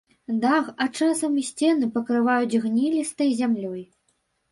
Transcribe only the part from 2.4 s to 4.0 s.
гліністай зямлёй.